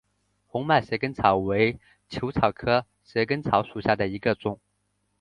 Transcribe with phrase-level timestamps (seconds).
[0.47, 4.59] 红脉蛇根草为茜草科蛇根草属下的一个种。